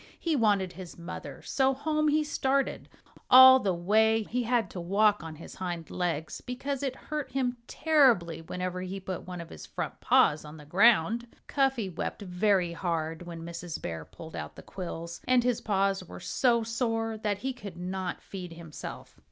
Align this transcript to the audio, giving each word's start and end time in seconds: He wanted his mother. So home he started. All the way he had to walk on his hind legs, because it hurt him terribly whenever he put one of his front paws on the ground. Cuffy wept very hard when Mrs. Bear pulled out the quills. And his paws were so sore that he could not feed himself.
He 0.19 0.35
wanted 0.35 0.73
his 0.73 0.97
mother. 0.97 1.43
So 1.43 1.75
home 1.75 2.07
he 2.07 2.23
started. 2.23 2.89
All 3.29 3.59
the 3.59 3.71
way 3.71 4.23
he 4.23 4.41
had 4.41 4.67
to 4.71 4.81
walk 4.81 5.21
on 5.21 5.35
his 5.35 5.53
hind 5.53 5.91
legs, 5.91 6.41
because 6.43 6.81
it 6.81 6.95
hurt 6.95 7.29
him 7.33 7.57
terribly 7.67 8.41
whenever 8.41 8.81
he 8.81 8.99
put 8.99 9.27
one 9.27 9.39
of 9.39 9.51
his 9.51 9.67
front 9.67 9.99
paws 9.99 10.43
on 10.43 10.57
the 10.57 10.65
ground. 10.65 11.27
Cuffy 11.45 11.87
wept 11.87 12.23
very 12.23 12.71
hard 12.73 13.27
when 13.27 13.43
Mrs. 13.43 13.79
Bear 13.79 14.03
pulled 14.03 14.35
out 14.35 14.55
the 14.55 14.63
quills. 14.63 15.21
And 15.27 15.43
his 15.43 15.61
paws 15.61 16.03
were 16.03 16.19
so 16.19 16.63
sore 16.63 17.15
that 17.19 17.37
he 17.37 17.53
could 17.53 17.77
not 17.77 18.23
feed 18.23 18.53
himself. 18.53 19.19